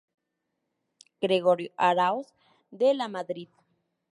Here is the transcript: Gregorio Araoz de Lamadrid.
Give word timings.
Gregorio 1.21 1.69
Araoz 1.89 2.27
de 2.79 2.89
Lamadrid. 2.95 3.49